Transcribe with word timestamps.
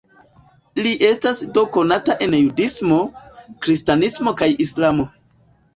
Li 0.85 0.93
estas 1.09 1.41
do 1.59 1.65
konata 1.77 2.17
en 2.29 2.35
judismo, 2.39 2.99
kristanismo 3.67 4.37
kaj 4.43 4.55
islamo. 4.69 5.13